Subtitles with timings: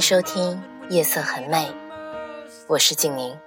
[0.00, 0.56] 迎收听
[0.88, 1.68] 《夜色很美》，
[2.66, 3.38] 我是静宁。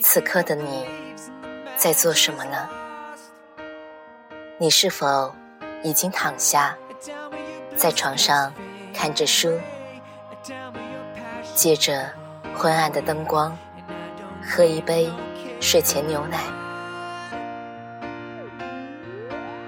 [0.00, 0.86] 此刻的你
[1.76, 2.70] 在做什么呢？
[4.56, 5.30] 你是否
[5.82, 6.74] 已经躺下，
[7.76, 8.50] 在床上
[8.94, 9.60] 看着书，
[11.54, 12.10] 借着
[12.54, 13.54] 昏暗的灯光，
[14.42, 15.12] 喝一杯
[15.60, 16.40] 睡前牛奶？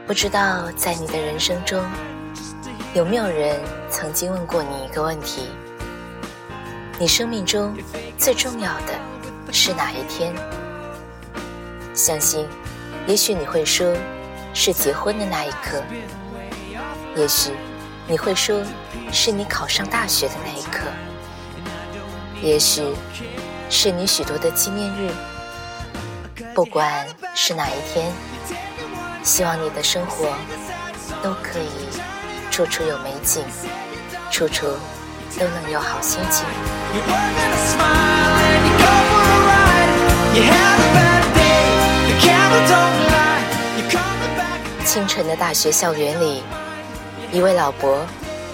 [0.06, 1.84] 不知道在你的人生中。
[2.94, 5.50] 有没有人曾经问过你一个问题？
[6.98, 7.77] 你生命中
[8.17, 10.34] 最重要的是哪一天？
[11.95, 12.48] 相信，
[13.06, 13.95] 也许你会说，
[14.55, 15.83] 是结婚的那一刻；
[17.14, 17.50] 也许
[18.06, 18.62] 你会说，
[19.12, 20.86] 是你考上大学的那一刻；
[22.42, 22.83] 也许
[23.69, 25.11] 是你许多的纪念日。
[26.55, 28.11] 不管是哪一天，
[29.23, 30.34] 希望你的生活
[31.23, 32.17] 都可以。
[32.59, 33.45] 处处有美景，
[34.33, 34.67] 处处
[35.39, 36.45] 都能有好心情。
[44.84, 46.42] 清晨的大学校园里，
[47.31, 48.05] 一位老伯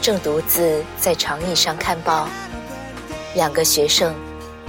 [0.02, 2.28] 正独自在长椅上看报，
[3.34, 4.14] 两个学生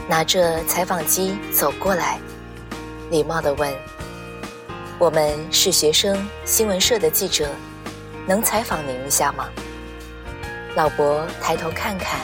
[0.08, 2.22] 拿着采访机走过来，
[3.12, 3.70] 礼貌地问
[4.98, 7.50] ：“我们是学生新闻社的记者。”
[8.28, 9.48] 能采访您一下吗？
[10.76, 12.20] 老伯抬头看看，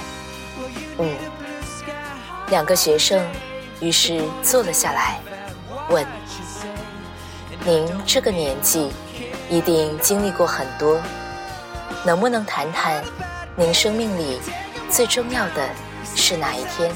[0.98, 1.16] 嗯，
[2.50, 3.24] 两个学生
[3.80, 5.20] 于是坐了下来，
[5.90, 6.06] 问
[7.64, 8.92] ：“您这个年纪
[9.50, 11.00] 一定经历过很多，
[12.04, 13.04] 能不能谈谈
[13.56, 14.40] 您生命里
[14.90, 15.70] 最重要的
[16.16, 16.92] 是哪一天？”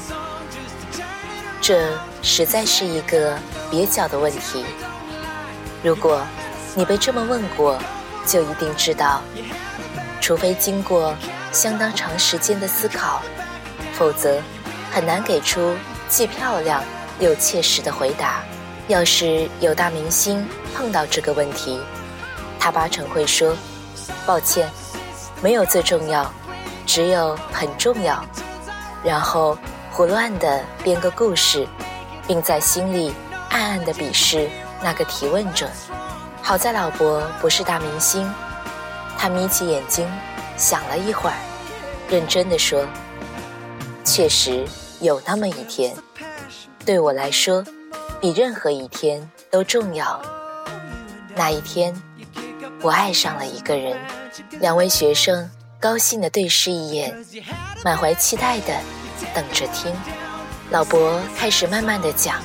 [1.61, 1.89] 这
[2.21, 3.37] 实在是一个
[3.71, 4.65] 蹩脚的问题。
[5.83, 6.21] 如果
[6.75, 7.79] 你被这么问过，
[8.25, 9.21] 就一定知道，
[10.21, 11.15] 除非经过
[11.51, 13.21] 相当长时间的思考，
[13.93, 14.41] 否则
[14.91, 15.75] 很难给出
[16.09, 16.83] 既漂亮
[17.19, 18.43] 又切实的回答。
[18.87, 21.79] 要是有大明星碰到这个问题，
[22.59, 23.55] 他八成会说
[24.27, 24.69] ：“抱歉，
[25.41, 26.31] 没有最重要，
[26.85, 28.23] 只有很重要。”
[29.03, 29.57] 然后
[29.91, 31.67] 胡乱地编个故事，
[32.27, 33.13] 并在心里
[33.49, 34.49] 暗暗地鄙视
[34.83, 35.67] 那个提问者。
[36.47, 38.31] 好在老伯不是大明星，
[39.17, 40.07] 他眯起眼睛
[40.55, 41.35] 想了一会儿，
[42.07, 42.87] 认真的说
[44.05, 44.63] ：“确实
[45.01, 45.95] 有那么一天，
[46.85, 47.65] 对我来说，
[48.21, 50.21] 比任何一天都重要。
[51.33, 51.99] 那一天，
[52.83, 53.97] 我爱上了一个人。”
[54.61, 57.25] 两位学生高兴的对视一眼，
[57.83, 58.79] 满怀期待的
[59.33, 59.91] 等着听。
[60.69, 62.35] 老伯开始慢慢的讲：“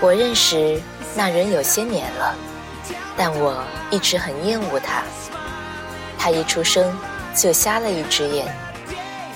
[0.00, 0.80] 我认识
[1.16, 2.32] 那人有些年了。”
[3.16, 5.02] 但我一直很厌恶他。
[6.18, 6.96] 他一出生
[7.34, 8.46] 就瞎了一只眼，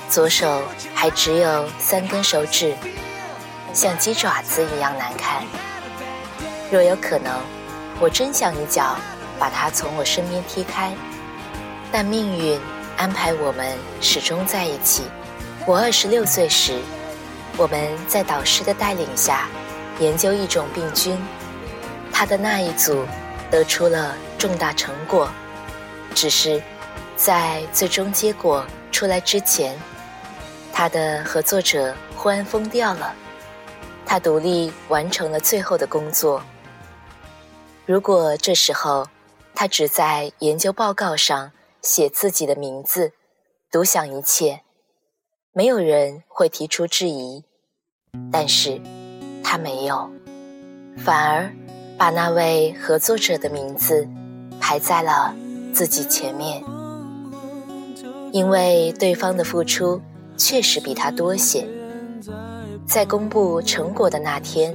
[0.08, 0.62] 左手
[0.94, 2.74] 还只有三根手指，
[3.72, 5.44] 像鸡爪子一样难看。
[6.70, 7.40] 若有可能，
[8.00, 8.96] 我真想一脚
[9.38, 10.92] 把他从我身边踢开。
[11.92, 12.60] 但命运
[12.96, 15.04] 安排我们始终在一起。
[15.66, 16.80] 我二十六岁时，
[17.56, 19.48] 我们在导师的带领下
[19.98, 21.20] 研究一种病菌，
[22.12, 23.04] 他的那一组。
[23.50, 25.28] 得出了重大成果，
[26.14, 26.62] 只是
[27.16, 29.76] 在最终结果出来之前，
[30.72, 33.14] 他的合作者忽然疯掉了。
[34.06, 36.42] 他独立完成了最后的工作。
[37.86, 39.06] 如果这时候
[39.54, 41.52] 他只在研究报告上
[41.82, 43.12] 写自己的名字，
[43.70, 44.62] 独享一切，
[45.52, 47.44] 没有人会提出质疑。
[48.32, 48.80] 但是
[49.44, 50.10] 他没有，
[50.98, 51.52] 反而。
[52.00, 54.08] 把那位合作者的名字
[54.58, 55.34] 排在了
[55.70, 56.64] 自己前面，
[58.32, 60.00] 因为对方的付出
[60.34, 61.68] 确实比他多些。
[62.86, 64.74] 在公布成果的那天，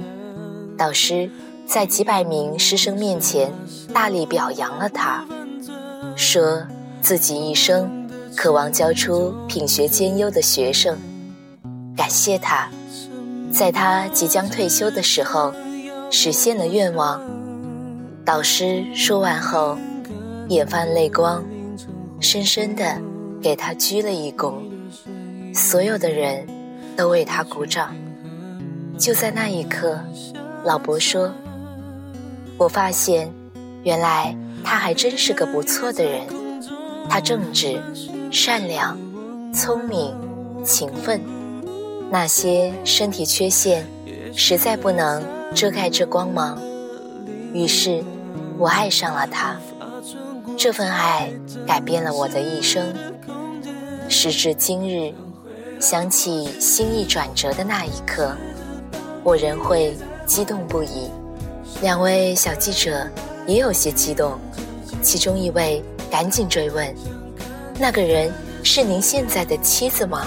[0.78, 1.28] 导师
[1.66, 3.52] 在几百名师生面前
[3.92, 5.26] 大力表扬了他，
[6.14, 6.64] 说
[7.02, 10.96] 自己一生渴望教出品学兼优的学生，
[11.96, 12.68] 感谢他，
[13.50, 15.52] 在他即将退休的时候。
[16.10, 17.20] 实现了愿望，
[18.24, 19.76] 导师说完后，
[20.48, 21.44] 眼泛泪光，
[22.20, 23.00] 深深的
[23.42, 24.54] 给他鞠了一躬。
[25.54, 26.46] 所有的人
[26.96, 27.94] 都为他鼓掌。
[28.98, 29.98] 就在那一刻，
[30.64, 31.30] 老伯说
[32.56, 33.30] ：“我发现，
[33.82, 36.22] 原来他还真是个不错的人。
[37.08, 37.80] 他正直、
[38.30, 38.98] 善良、
[39.52, 40.14] 聪明、
[40.64, 41.20] 勤奋，
[42.10, 43.86] 那些身体缺陷
[44.34, 45.22] 实在不能
[45.54, 46.60] 遮盖这光芒。
[47.52, 48.02] 于是。”
[48.58, 49.54] 我爱上了他，
[50.56, 51.30] 这份爱
[51.66, 52.90] 改变了我的一生。
[54.08, 55.12] 时至今日，
[55.78, 58.34] 想起心意转折的那一刻，
[59.22, 59.94] 我仍会
[60.24, 61.10] 激动不已。
[61.82, 63.06] 两位小记者
[63.46, 64.38] 也有些激动，
[65.02, 66.94] 其中一位赶紧追问
[67.78, 68.32] ：“那个人
[68.62, 70.26] 是您现在的妻子吗？”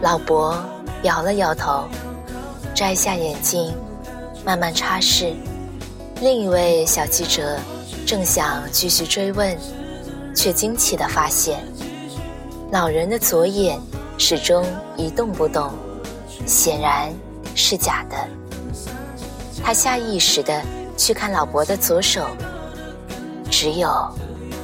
[0.00, 0.64] 老伯
[1.02, 1.84] 摇了摇头，
[2.74, 3.70] 摘下眼镜，
[4.44, 5.34] 慢慢擦拭。
[6.20, 7.58] 另一位小记者
[8.06, 9.56] 正想继续追问，
[10.34, 11.58] 却惊奇地发现，
[12.70, 13.80] 老人的左眼
[14.18, 14.64] 始终
[14.96, 15.72] 一动不动，
[16.46, 17.12] 显然
[17.54, 18.16] 是假的。
[19.62, 20.62] 他下意识地
[20.96, 22.26] 去看老伯的左手，
[23.50, 23.90] 只有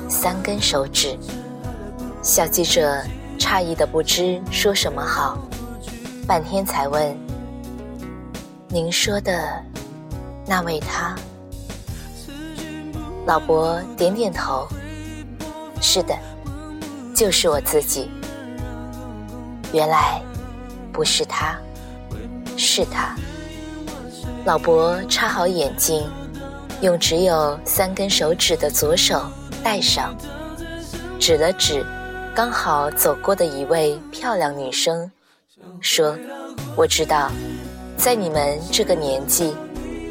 [0.09, 1.19] 三根手指。
[2.23, 3.03] 小记者
[3.39, 5.39] 诧异的不知说什么好，
[6.27, 7.17] 半天才问
[8.73, 9.61] ：“您说的
[10.47, 11.17] 那位他？”
[13.27, 14.69] 老伯点点头，
[15.83, 16.17] 是的，
[17.13, 18.09] 就是我自己。
[19.73, 20.23] 原来
[20.93, 21.59] 不是他，
[22.57, 23.17] 是他。
[24.45, 26.09] 老伯插好眼镜，
[26.81, 29.21] 用只有三根手指的左手
[29.65, 30.15] 戴上，
[31.19, 31.85] 指了指
[32.37, 35.11] 刚好走过的一位漂亮女生，
[35.81, 36.17] 说
[36.75, 37.31] ：“我知道，
[38.01, 39.55] 在你们这个年纪，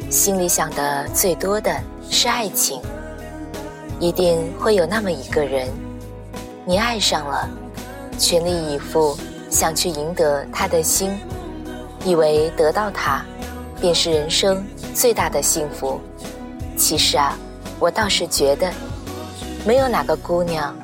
[0.08, 1.74] 心里想的最多的
[2.08, 2.80] 是爱情。”
[3.98, 5.68] 一定会有那么一个人，
[6.64, 7.50] 你爱上了，
[8.16, 9.18] 全力以赴
[9.50, 11.10] 想去赢得他的心，
[12.04, 13.22] 以为得到他，
[13.80, 14.64] 便是人生
[14.94, 16.00] 最大的幸福。
[16.78, 17.36] 其实啊，
[17.80, 18.72] 我倒是觉得，
[19.66, 20.74] 没有哪个姑娘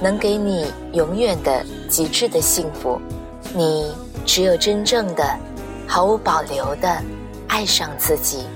[0.00, 2.98] 能给你永远的极致的幸福。
[3.54, 3.94] 你
[4.26, 5.38] 只有真正的、
[5.86, 7.02] 毫无保留的
[7.48, 8.46] 爱上自己，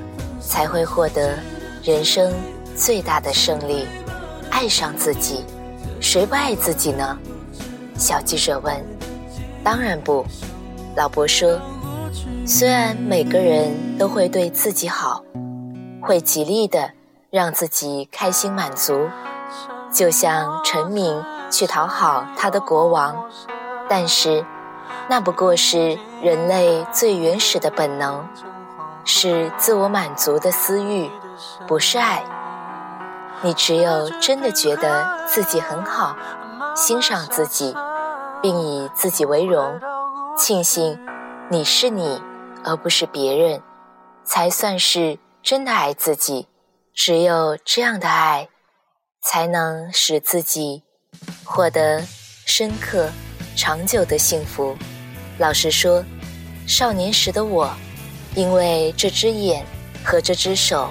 [0.41, 1.39] 才会获得
[1.83, 2.33] 人生
[2.77, 3.87] 最大的胜利。
[4.51, 5.45] 爱上自己，
[6.01, 7.19] 谁不爱自己呢？
[7.97, 8.75] 小记者问。
[9.63, 10.25] 当然不，
[10.97, 11.59] 老伯说。
[12.47, 15.23] 虽然每个人都会对自己好，
[16.01, 16.91] 会极力的
[17.31, 19.07] 让自己开心满足，
[19.93, 23.15] 就像臣民去讨好他的国王，
[23.87, 24.43] 但是
[25.11, 28.29] 那不过是人类最原始的本能，
[29.05, 31.11] 是自我满足的私欲，
[31.67, 32.23] 不是爱。
[33.41, 36.15] 你只有真的觉得自己很好，
[36.77, 37.75] 欣赏自己，
[38.43, 39.81] 并以自己为荣，
[40.37, 40.99] 庆幸
[41.49, 42.21] 你是你，
[42.63, 43.63] 而不是别人，
[44.25, 46.49] 才算是真的爱自己。
[46.93, 48.49] 只有这样的爱，
[49.23, 50.83] 才能使自己
[51.45, 52.03] 获得
[52.45, 53.09] 深刻、
[53.57, 54.77] 长久的幸福。
[55.39, 56.05] 老实说，
[56.67, 57.71] 少年时的我，
[58.35, 59.65] 因为这只眼
[60.05, 60.89] 和这只手。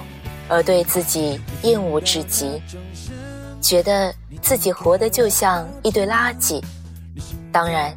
[0.50, 2.58] 而对自己厌恶至极，
[3.60, 6.58] 觉得自己活得就像一堆垃圾。
[7.52, 7.94] 当然，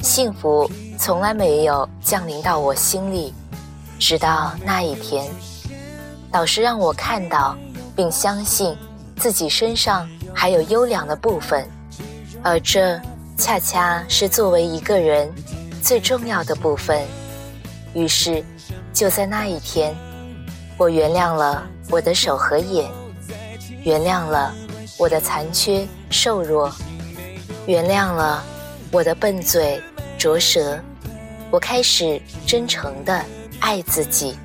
[0.00, 3.34] 幸福从来没有降临到我心里，
[3.98, 5.28] 直到那一天，
[6.30, 7.58] 导师让我看到
[7.96, 8.76] 并相信
[9.16, 11.68] 自己身上还有优良的部分，
[12.40, 13.00] 而这
[13.36, 15.28] 恰恰是作为一个人
[15.84, 17.06] 最重要的部分。
[17.92, 18.42] 于是，
[18.90, 19.94] 就在那一天。
[20.78, 22.90] 我原谅了我的手和眼，
[23.82, 24.52] 原谅了
[24.98, 26.72] 我的残缺瘦弱，
[27.66, 28.42] 原谅了
[28.90, 29.78] 我的笨嘴
[30.18, 30.80] 拙舌。
[31.50, 33.22] 我开始真诚地
[33.60, 34.38] 爱自己，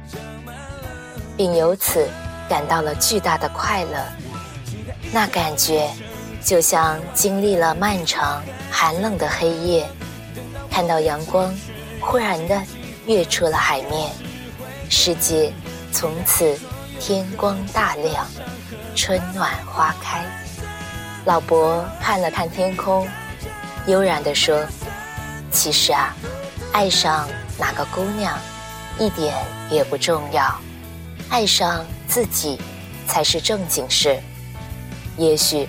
[1.38, 2.06] 并由此
[2.50, 4.06] 感到了巨大的快乐。
[5.12, 5.90] 那感觉
[6.44, 9.90] 就像经历了漫长寒冷的黑夜，
[10.70, 11.54] 看到阳光
[12.00, 12.62] 忽然的
[13.06, 14.12] 跃出了海面，
[14.90, 15.52] 世界。
[15.92, 16.56] 从此
[17.00, 18.26] 天光大亮，
[18.96, 20.24] 春暖花开。
[21.26, 23.08] 老伯看了看天空，
[23.88, 24.64] 悠然地说
[25.52, 26.16] ：“其实啊，
[26.72, 28.38] 爱上哪个姑娘，
[29.00, 29.34] 一点
[29.72, 30.56] 也不重要，
[31.30, 32.62] 爱上自己
[33.08, 34.20] 才是正经事。
[35.18, 35.68] 也许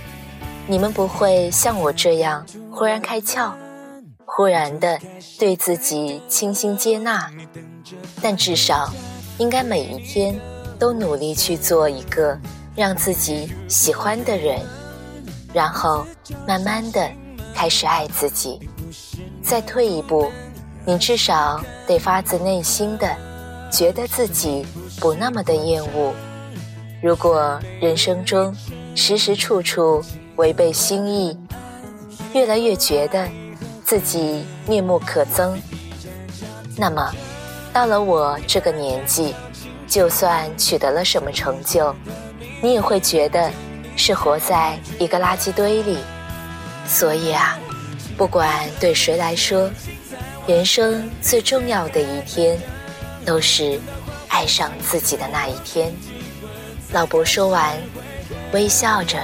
[0.66, 3.52] 你们不会像我这样忽然开窍，
[4.40, 4.99] 忽然的
[5.38, 7.30] 对自己倾心接纳，
[8.23, 8.90] 但至少……”
[9.37, 10.35] 应该每一天
[10.78, 12.38] 都努力去做一个
[12.75, 14.59] 让自己喜欢的人，
[15.52, 16.06] 然后
[16.47, 17.06] 慢慢的
[17.54, 18.59] 开始爱自己。
[19.42, 20.30] 再退一步，
[20.87, 23.14] 你至少得发自内心的
[23.70, 24.64] 觉得自己
[24.99, 26.14] 不那么的厌恶。
[27.02, 28.56] 如果人生中
[28.94, 30.02] 时时处处
[30.37, 31.38] 违背心意，
[32.32, 33.28] 越来越觉得
[33.90, 35.59] 自己面目可憎，
[36.76, 37.12] 那么
[37.73, 39.35] 到了我这个年纪，
[39.88, 41.92] 就算取得了什么成就，
[42.62, 43.50] 你也会觉得
[43.97, 45.99] 是活在一个垃圾堆里。
[46.87, 47.59] 所以啊，
[48.16, 49.68] 不管对谁来说，
[50.47, 52.56] 人生最重要的一天，
[53.26, 53.80] 都是
[54.28, 55.92] 爱上自己的那一天。
[56.92, 57.76] 老伯说完，
[58.52, 59.18] 微笑着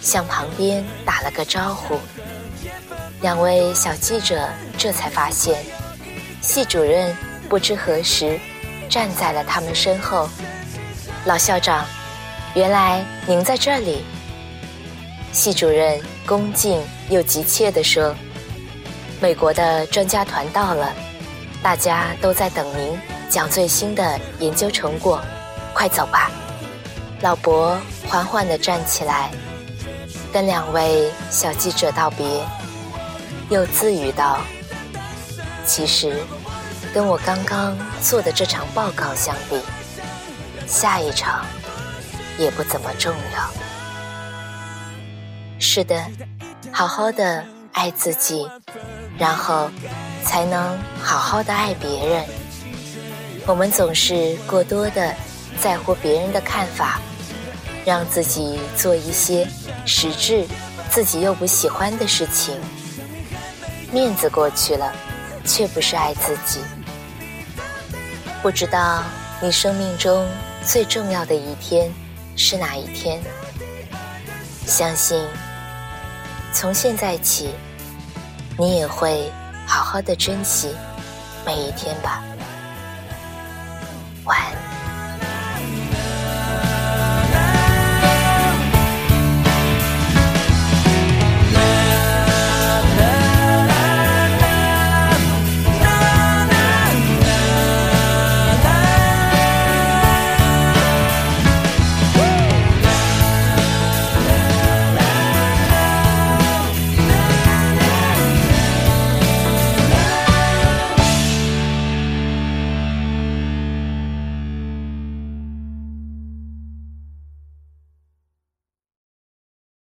[0.00, 1.98] 向旁边打了个招呼。
[3.20, 5.64] 两位小记者这才发现，
[6.40, 7.16] 系主任
[7.48, 8.38] 不知何时
[8.88, 10.28] 站在了他们身后。
[11.24, 11.84] 老校长，
[12.54, 14.04] 原来您在这里。
[15.32, 18.14] 系主任恭敬又急切地说
[19.20, 20.92] ：“美国的专家团到了，
[21.60, 22.98] 大家都在等您
[23.28, 25.20] 讲最新的研究成果，
[25.74, 26.30] 快走吧。”
[27.20, 29.30] 老伯缓缓地站起来，
[30.32, 32.24] 跟两位小记者道别，
[33.50, 34.38] 又自语道
[35.64, 36.14] ：“其实，
[36.92, 39.60] 跟我刚刚做的这场报告相比，
[40.66, 41.46] 下一场
[42.38, 43.50] 也不怎么重要。
[45.58, 46.04] 是的，
[46.70, 48.48] 好好的爱自己，
[49.18, 49.70] 然后
[50.24, 52.24] 才能好好的爱别人。
[53.46, 55.14] 我们总是过多的
[55.58, 57.00] 在乎别人的看法。”
[57.86, 59.48] 让自己做一些
[59.86, 60.46] 实质
[60.90, 62.54] 自己又不喜欢的事情，
[63.98, 64.92] 面子过去了，
[65.44, 66.60] 却不是爱自己。
[68.40, 69.02] 不知道
[69.42, 70.24] 你生命中
[70.64, 71.92] 最重要的一天
[72.36, 73.20] 是哪一天？
[74.64, 75.20] 相信
[76.52, 77.50] 从现在起，
[78.56, 79.32] 你也会
[79.66, 80.76] 好好的珍惜
[81.44, 82.22] 每一天吧。